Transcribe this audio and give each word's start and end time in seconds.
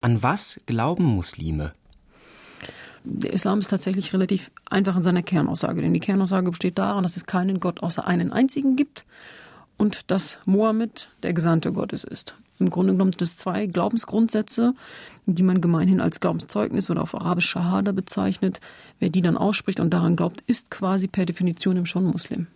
An 0.00 0.22
was 0.22 0.60
glauben 0.66 1.04
Muslime? 1.04 1.72
Der 3.02 3.32
Islam 3.32 3.58
ist 3.58 3.68
tatsächlich 3.68 4.12
relativ 4.12 4.52
einfach 4.70 4.96
in 4.96 5.02
seiner 5.02 5.24
Kernaussage, 5.24 5.82
denn 5.82 5.92
die 5.92 5.98
Kernaussage 5.98 6.50
besteht 6.50 6.78
darin, 6.78 7.02
dass 7.02 7.16
es 7.16 7.26
keinen 7.26 7.58
Gott 7.58 7.82
außer 7.82 8.06
einen 8.06 8.32
einzigen 8.32 8.76
gibt 8.76 9.04
und 9.76 10.08
dass 10.10 10.38
Mohammed 10.44 11.08
der 11.24 11.32
Gesandte 11.32 11.72
Gottes 11.72 12.04
ist. 12.04 12.36
Im 12.60 12.70
Grunde 12.70 12.92
genommen 12.92 13.10
sind 13.10 13.22
es 13.22 13.36
zwei 13.38 13.66
Glaubensgrundsätze, 13.66 14.74
die 15.26 15.42
man 15.42 15.60
gemeinhin 15.60 16.00
als 16.00 16.20
Glaubenszeugnis 16.20 16.90
oder 16.90 17.02
auf 17.02 17.16
Arabisch 17.16 17.48
Shahada 17.48 17.90
bezeichnet. 17.90 18.60
Wer 19.00 19.10
die 19.10 19.22
dann 19.22 19.36
ausspricht 19.36 19.80
und 19.80 19.90
daran 19.90 20.14
glaubt, 20.14 20.42
ist 20.46 20.70
quasi 20.70 21.08
per 21.08 21.26
Definition 21.26 21.86
schon 21.86 22.04
Muslim. 22.04 22.46